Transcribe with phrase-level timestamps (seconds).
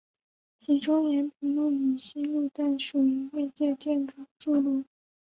[0.57, 3.77] 其中延平路以西路段属于越界
[4.39, 4.83] 筑路。